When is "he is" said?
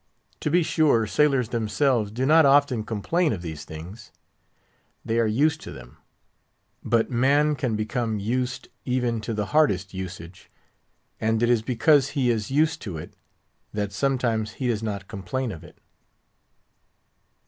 12.17-12.49